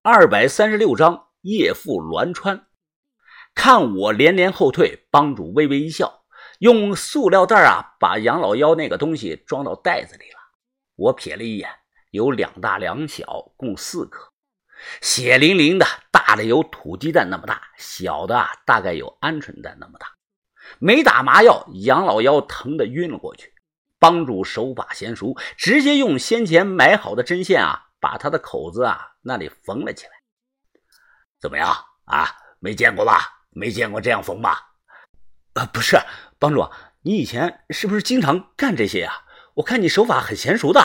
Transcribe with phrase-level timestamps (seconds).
[0.00, 2.66] 二百三十六章夜赴栾川。
[3.52, 6.22] 看我连连后退，帮主微微一笑，
[6.60, 10.38] 用塑料袋啊把杨老妖那个东西装到袋子里了。
[10.94, 11.68] 我瞥了一眼，
[12.12, 14.30] 有两大两小，共四颗，
[15.00, 20.06] 血淋淋的，大的有土鸡蛋那么大，小的啊大概有鹌鹑蛋那么大。
[20.78, 23.52] 没打麻药，杨老妖疼得晕了过去。
[23.98, 30.12] 帮主手法娴熟，直接用先前买好的针线啊，把他的口子啊那里缝了起来。
[31.38, 31.68] 怎么样
[32.06, 32.34] 啊？
[32.58, 33.44] 没见过吧？
[33.50, 34.72] 没见过这样缝吧？
[35.52, 35.98] 呃，不是，
[36.38, 36.66] 帮主，
[37.02, 39.24] 你以前是不是经常干这些呀？
[39.54, 40.80] 我看你手法很娴熟的。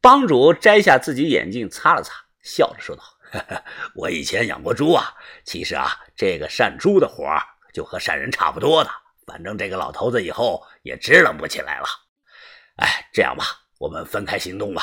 [0.00, 3.02] 帮主摘下自己眼镜擦了擦，笑着说道
[3.96, 5.14] ：“我以前养过猪啊。
[5.44, 7.24] 其实啊，这个善猪的活
[7.72, 8.90] 就和善人差不多的。”
[9.26, 11.86] 反正这个老头子以后也支棱不起来了。
[12.76, 13.44] 哎，这样吧，
[13.78, 14.82] 我们分开行动吧。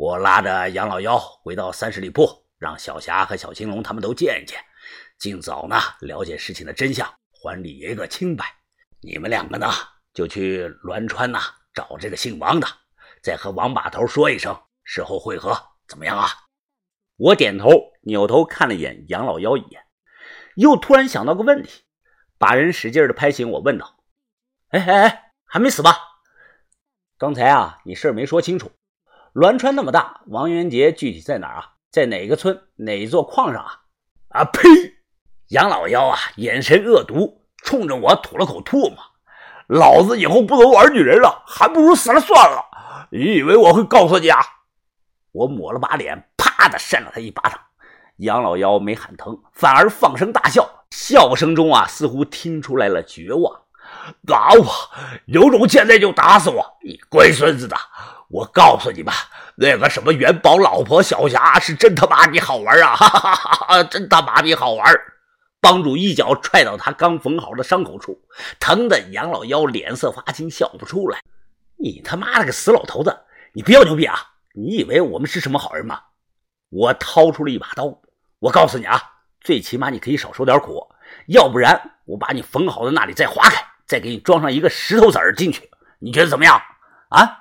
[0.00, 4.58] 我拉着杨老幺回到三十里铺，让小霞和小青龙他们都见一见，
[5.18, 8.46] 尽早呢了解事情的真相，还李爷个清白。
[9.02, 9.70] 你们两个呢，
[10.14, 11.38] 就去栾川呐
[11.74, 12.66] 找这个姓王的，
[13.22, 15.54] 再和王把头说一声，事后会合，
[15.86, 16.28] 怎么样啊？
[17.18, 17.68] 我点头，
[18.00, 19.84] 扭头看了一眼杨老妖一眼，
[20.56, 21.82] 又突然想到个问题。
[22.38, 24.02] 把人使劲的拍醒，我问道
[24.72, 25.94] ：“哎哎哎，还没死吧？
[27.18, 28.72] 刚才啊，你事儿没说清楚。
[29.32, 31.72] 栾川那么大，王元杰具体在哪儿啊？
[31.90, 33.80] 在哪个村哪座矿上啊？”
[34.30, 34.68] 啊呸！
[35.48, 38.96] 杨老妖啊，眼神恶毒，冲着我吐了口唾沫。
[39.68, 42.64] 老子以后不能玩女人了，还不如死了算了。
[43.10, 44.40] 你以为我会告诉你啊？
[45.32, 47.60] 我抹了把脸，啪的扇了他一巴掌。
[48.16, 50.68] 杨老妖没喊疼，反而放声大笑。
[50.90, 53.62] 笑声中啊，似乎听出来了绝望。
[54.26, 54.66] 打我，
[55.26, 56.78] 有种现在就打死我！
[56.84, 57.76] 你龟孙子的！
[58.30, 59.12] 我告诉你吧，
[59.56, 62.94] 那个什么元宝老婆小霞是真他妈的好玩啊！
[62.94, 64.88] 哈哈哈哈真他妈的好玩！
[65.60, 68.22] 帮主一脚踹到他刚缝好的伤口处，
[68.60, 71.20] 疼的杨老妖脸色发青，笑不出来。
[71.76, 73.18] 你他妈了个死老头子！
[73.52, 74.16] 你不要牛逼啊！
[74.54, 76.00] 你以为我们是什么好人吗？
[76.68, 78.00] 我掏出了一把刀，
[78.38, 79.02] 我告诉你啊！
[79.40, 80.86] 最起码你可以少受点苦，
[81.26, 85.68] 要不然我把你缝好的那里再划开，再给你装上一个石头子儿进去，
[85.98, 86.62] 你觉得怎么样？
[87.08, 87.38] 啊？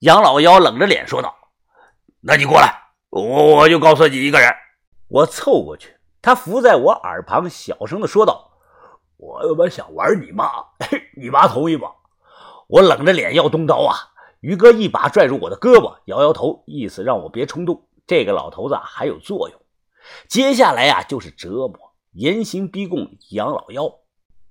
[0.00, 1.36] 杨老妖冷着脸说道
[2.22, 2.74] ：“那你过来，
[3.10, 4.50] 我我就告诉你一个人。”
[5.08, 8.50] 我凑过去，他伏在我耳旁，小声的说道
[9.18, 10.50] ：“我他妈想玩你妈，
[11.14, 11.90] 你妈同意吗？”
[12.66, 13.94] 我冷着脸要动刀啊！
[14.40, 17.86] 于哥一把拽住我的胳膊，摇摇头，意思让我别冲动。
[18.06, 19.60] 这个老头子还有作用。
[20.28, 21.78] 接下来呀，就是折磨、
[22.12, 23.92] 严刑逼供杨老妖。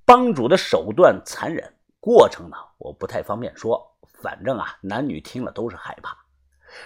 [0.06, 3.88] 帮主的手段残忍，过程呢，我不太方便说。
[4.22, 6.18] 反正啊，男女听了都是害怕。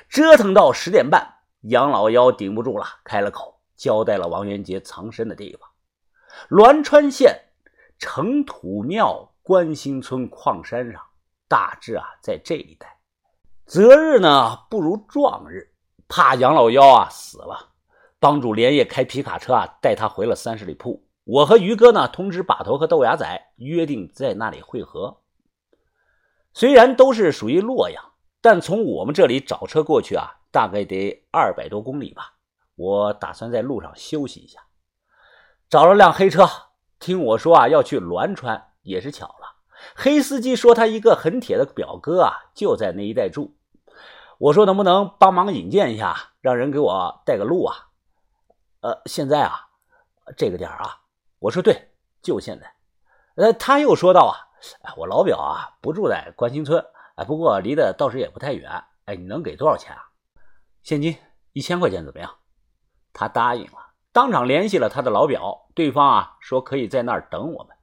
[0.07, 1.27] 折腾到十点半，
[1.61, 5.69] 杨老妖顶不住了，开了口，交代了王元杰藏身的地方：
[6.49, 7.37] 栾川县
[7.99, 11.01] 城土庙关兴村矿山上，
[11.47, 12.97] 大致啊在这一带。
[13.65, 15.73] 择日呢不如撞日，
[16.07, 17.71] 怕杨老妖啊死了。
[18.19, 21.05] 帮主连夜开皮卡车啊，带他回了三十里铺。
[21.25, 25.22] 我和于哥呢，通知把头和豆芽仔，约定在那里会合。
[26.53, 28.03] 虽然都是属于洛阳，
[28.41, 32.33] 但从我们这里找车过去啊，大概得二百多公里吧。
[32.75, 34.59] 我打算在路上休息一下，
[35.69, 36.47] 找了辆黑车。
[36.99, 39.57] 听我说啊，要去栾川，也是巧了。
[39.95, 43.57] 黑司机说他一个很铁的表哥啊，就在那一带住。
[44.39, 47.75] 我说能不能帮忙引荐一下，让人给我带个路啊？
[48.81, 49.67] 呃，现在啊，
[50.37, 51.01] 这个点啊，
[51.39, 51.91] 我说对，
[52.21, 52.73] 就现在。
[53.35, 54.33] 呃，他又说道啊，
[54.81, 56.83] 哎，我老表啊不住在关兴村，
[57.15, 58.83] 哎，不过离得倒是也不太远。
[59.05, 60.01] 哎，你能给多少钱啊？
[60.81, 61.17] 现金
[61.51, 62.35] 一千块钱怎么样？
[63.11, 67.75] 他答应了，当场联系了他的老表，对方啊说可以在那儿等我们。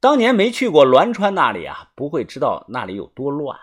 [0.00, 3.58] 当年没去过栾川那里啊，不会知道那里有多乱。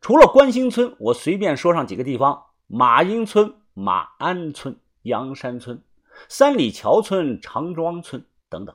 [0.00, 4.78] 除了关兴村，我随便说上几个地方：马英村、马鞍村。
[5.04, 5.84] 阳山村、
[6.30, 8.74] 三里桥村、长庄村等等，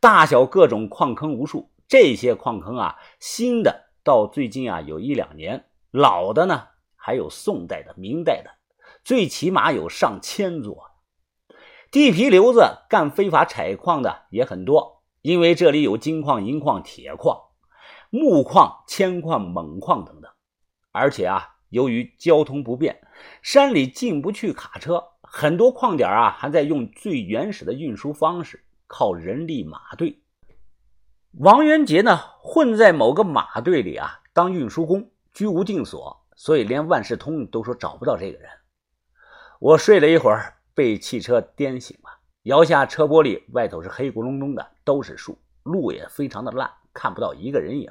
[0.00, 1.70] 大小各种矿坑无数。
[1.88, 8.50] 这些矿坑啊，新的到最近啊有一两年，老的呢还有宋代的、明代的，
[9.02, 10.90] 最起码有上千座。
[11.90, 17.40] 地皮流子干非法采矿的也很多，因为这里有金矿、银矿、铁矿、
[18.10, 20.30] 木矿、铅矿、锰矿等等。
[20.92, 23.00] 而且啊，由于交通不便，
[23.40, 25.02] 山里进不去卡车。
[25.22, 30.20] 很多矿点啊，还在用最原始的运输方式，靠人力马队。
[31.32, 38.50] 王元杰呢，混在某个马队里啊，当运输工，居无定所，所以连万事通都说找不到这个人。
[39.60, 42.10] 我睡了一会儿，被汽车颠醒了。
[42.44, 47.90] 摇下车玻璃，外头是黑咕隆咚的，都是树，路也非常的烂，看不到一个人影。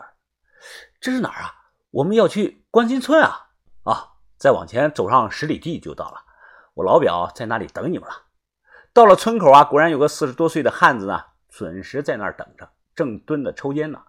[0.99, 1.53] 这是哪儿啊？
[1.91, 3.49] 我们要去关心村啊！
[3.83, 6.17] 啊，再往前走上十里地就到了。
[6.73, 8.23] 我老表在那里等你们了。
[8.93, 12.67] 到了村口啊，果然有个四十多岁的汉子呢，准时在那儿等着，
[12.97, 14.01] 正蹲着抽烟呢。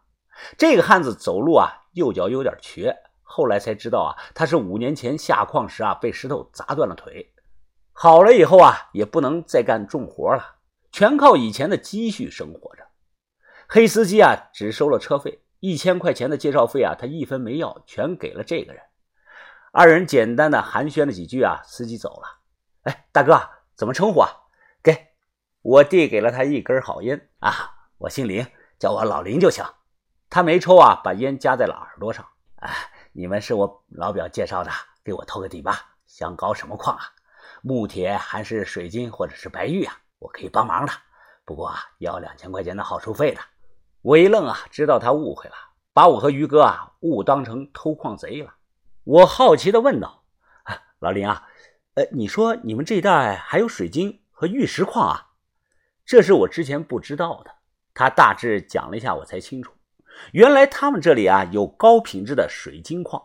[0.56, 7.34] 这个汉子走路啊，右脚有点瘸，后来才知道啊，他是五年前下矿时啊，被石头砸断了腿。
[7.92, 10.56] 好了以后啊，也不能再干重活了，
[10.90, 12.86] 全靠以前的积蓄生活着。
[13.68, 18.82] 黑司机啊，只收了车费一千块钱的介绍费啊，他一分没要，全给了这个人。
[19.70, 22.38] 二人简单的寒暄了几句啊，司机走了。
[22.84, 23.38] 哎，大哥，
[23.76, 24.30] 怎么称呼啊？
[24.82, 25.08] 给
[25.60, 27.52] 我递给了他一根好烟啊，
[27.98, 28.46] 我姓林，
[28.78, 29.64] 叫我老林就行。
[30.30, 32.26] 他没抽啊，把烟夹在了耳朵上。
[32.56, 32.70] 哎，
[33.12, 34.70] 你们是我老表介绍的，
[35.02, 35.96] 给我透个底吧。
[36.06, 37.02] 想搞什么矿啊？
[37.62, 39.98] 木铁还是水晶或者是白玉啊？
[40.18, 40.92] 我可以帮忙的，
[41.44, 43.40] 不过啊，要两千块钱的好处费的。
[44.02, 45.54] 我一愣啊，知道他误会了，
[45.92, 48.54] 把我和于哥啊误当成偷矿贼了。
[49.04, 50.22] 我好奇的问道
[50.64, 51.48] ：“啊，老林啊。”
[51.94, 55.30] 呃，你说你们这一带还有水晶和玉石矿啊？
[56.04, 57.57] 这是我之前不知道的。
[57.98, 59.72] 他大致讲了一下，我才清楚，
[60.30, 63.20] 原来他们这里啊有高品质的水晶矿，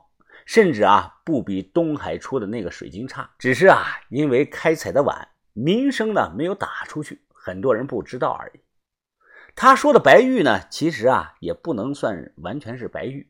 [0.48, 3.30] 甚至啊不比东海出的那个水晶差。
[3.38, 8.62] 只是啊，因为开采的晚，名声呢没有打出去，很多人不知道而已。
[9.54, 13.30] 他说的白玉呢，其实啊也不能算完全是白玉。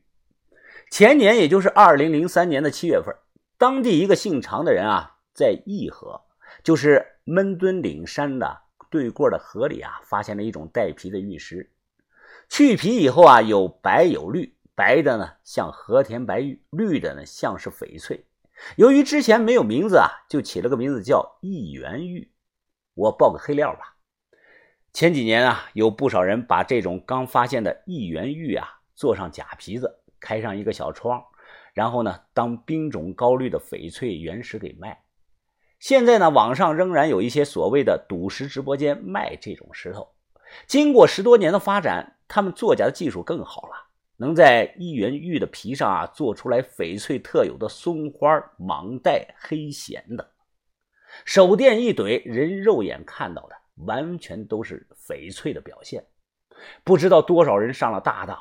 [0.90, 3.14] 前年，也就是二零零三年的七月份，
[3.58, 5.10] 当地一个姓常的人啊。
[5.34, 6.22] 在义和，
[6.62, 8.62] 就是闷墩岭山的
[8.94, 11.68] 对过的河里啊，发现了一种带皮的玉石。
[12.48, 18.24] 去皮以后啊，有白有绿，白的呢像和田白玉，绿的呢像是翡翠。
[18.76, 22.30] 由于之前没有名字啊，就起了个名字叫一元玉。
[22.94, 23.96] 我报个黑料吧，
[24.92, 31.20] 前几年啊，有不少人把这种刚发现的一元玉啊，做上假皮子，开上一个小窗，
[31.72, 35.02] 然后呢，当冰种高绿的翡翠原石给卖。
[35.84, 40.14] 现在呢，网上仍然有一些所谓的赌石直播间卖这种石头。
[40.66, 43.74] 经过十多年的发展，他们作假的技术更好了，
[44.16, 50.26] 能在一元玉的皮上啊做出来翡翠特有的松花、蟒带、黑弦等。
[51.26, 53.54] 手电一怼，人肉眼看到的
[53.84, 56.02] 完全都是翡翠的表现。
[56.82, 58.38] 不知道多少人上了大当，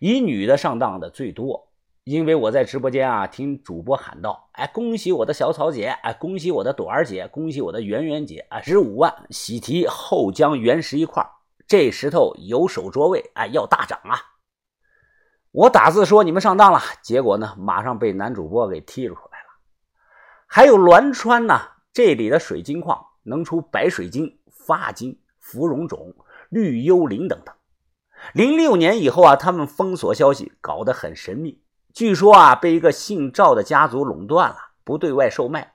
[0.00, 1.68] 以女的上当的最多。
[2.04, 8.60] 因为我在直播间啊，听主播喊道：“哎，恭喜我的小草姐，哎，恭喜我的朵儿姐，恭喜我的圆圆姐啊！
[8.60, 11.26] 十五万喜提后江原石一块，
[11.66, 14.20] 这石头有手着位，哎，要大涨啊！”
[15.50, 19.48] 我打字说你们上当了，结果呢，马上被男主播给踢出来了。
[20.46, 21.58] 还有栾川呢，
[21.90, 26.14] 这里的水晶矿能出白水晶、发晶、芙蓉种、
[26.50, 27.54] 绿幽灵等等。
[28.34, 31.63] 零六年以后啊，他们封锁消息，搞得很神秘。
[31.94, 35.74] 据说啊，被一个姓赵的家族垄断了，不对外售卖，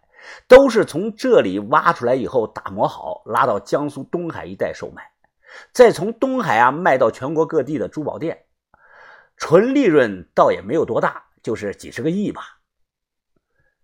[0.50, 5.02] 都是从这里挖出来以后打磨好，拉到江苏东海一带售卖，
[5.72, 8.44] 再从东海啊卖到全国各地的珠宝店，
[9.38, 12.60] 纯利润倒也没有多大，就是几十个亿吧。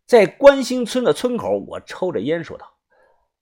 [0.05, 2.73] 在关兴村的村口，我抽着烟说道：“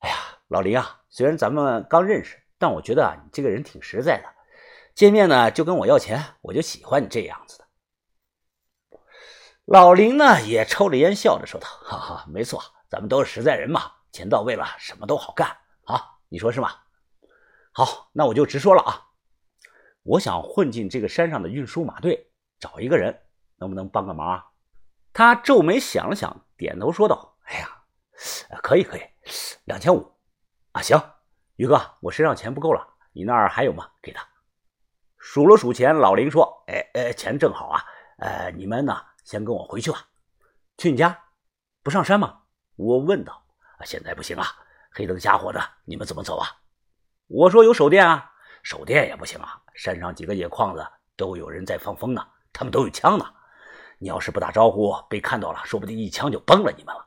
[0.01, 0.15] 哎呀，
[0.49, 4.29] 老林啊，虽然咱们刚认识，但我觉得啊，你这个人挺实在的，
[4.93, 7.62] 见面呢就跟我要钱，我就喜欢你这样子的。”
[9.65, 15.47] 老林呢也抽着烟，笑着说道：“哈哈，没错，咱们都是实在人嘛，钱到位了，什么都好干
[15.85, 16.69] 啊，你说是吗？”
[17.71, 19.07] 好，那我就直说了啊，
[20.03, 22.29] 我想混进这个山上的运输马队，
[22.59, 23.17] 找一个人，
[23.55, 24.45] 能不能帮个忙啊？
[25.13, 27.69] 他皱眉想了想，点头说道：“哎呀，
[28.61, 29.01] 可以可以，
[29.63, 30.13] 两千五
[30.73, 31.01] 啊，行，
[31.55, 33.89] 于哥，我身上钱不够了，你那儿还有吗？
[34.01, 34.27] 给他
[35.17, 37.81] 数了数钱，老林说：‘哎哎，钱正好啊，
[38.17, 40.07] 呃，你们呢？’”先跟我回去吧，
[40.77, 41.17] 去你家，
[41.81, 42.41] 不上山吗？
[42.75, 43.41] 我问道。
[43.85, 44.47] 现在不行啊，
[44.91, 46.47] 黑灯瞎火的，你们怎么走啊？
[47.27, 48.31] 我说有手电啊，
[48.63, 49.61] 手电也不行啊。
[49.75, 50.87] 山上几个野矿子
[51.17, 53.25] 都有人在放风呢，他们都有枪呢。
[53.97, 57.05] 你要是不打招呼，被看到了，说不定一枪就崩了你们了。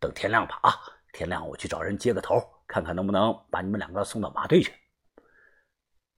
[0.00, 0.74] 等天亮吧，啊，
[1.12, 2.34] 天亮我去找人接个头，
[2.66, 4.74] 看看能不能把你们两个送到马队去。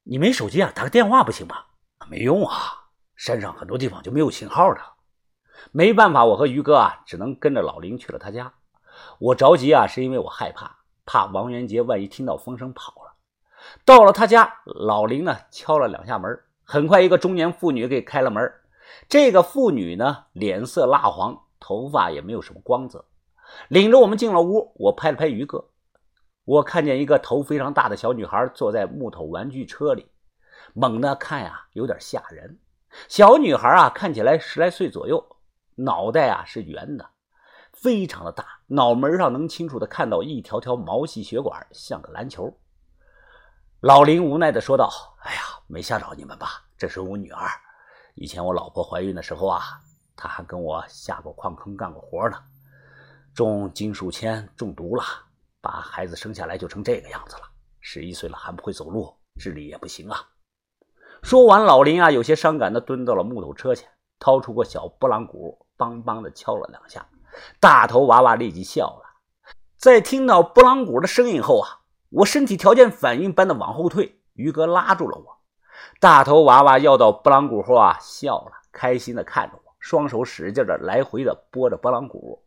[0.02, 0.73] 你没手机啊？
[0.75, 1.66] 打个电话不行吗？
[2.09, 4.80] 没用啊，山上很多地方就没有信号的。
[5.72, 8.52] 没办法，我和于哥啊，只能跟着老林去了他家。
[9.18, 13.12] 我着急啊，是因为我害怕，怕王元杰万一听到风声跑了。
[13.84, 18.52] 到了他家，老林呢敲了两下门，很快一个中年妇女给开了门。
[19.08, 23.04] 这个妇女呢，脸色蜡黄，头发也没有什么光泽，
[23.68, 24.72] 领着我们进了屋。
[24.76, 25.68] 我拍了拍于哥，
[26.44, 30.06] 我看见一个头非常大的小女孩坐在木头玩具车里，
[30.74, 32.58] 猛地看呀，有点吓人。
[33.08, 35.24] 小女孩啊，看起来十来岁左右，
[35.84, 37.10] 脑袋啊是圆的，
[37.72, 42.54] 非常的大，脑门上能清楚的看到一条条毛细血管，像个篮球。
[43.80, 44.90] 老林无奈的说道
[45.25, 46.64] ：“哎呀，没吓着你们吧？
[46.76, 47.49] 这是我女儿。
[48.14, 49.62] 以前我老婆怀孕的时候啊，
[50.14, 52.37] 她还跟我下过矿坑干过活呢，
[53.34, 55.02] 中金属铅中毒了，
[55.62, 57.42] 把孩子生下来就成这个样子了。
[57.80, 60.28] 十一岁了还不会走路，智力也不行啊。”
[61.22, 67.06] 说完，老林啊有些伤感的蹲到了木头车前，掏出个小拨浪鼓，梆梆的敲了两下。
[67.58, 69.02] 大头娃娃立即笑了。
[69.78, 71.80] 在听到拨浪鼓的声音后啊。
[72.12, 75.38] 我身体条件反应般的往后退，于哥拉住了我。
[76.00, 82.42] 大头娃娃要到拨浪鼓后啊，笑了，开心的看着我，双手使劲的来回的拨着拨浪鼓。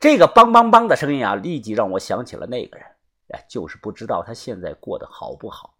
[0.00, 2.86] 这个梆梆梆的声音啊，立即让我想起了那个人，
[3.34, 5.74] 哎，就是不知道他现在过得好不好。